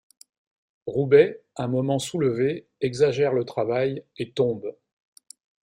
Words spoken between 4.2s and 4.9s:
tombe.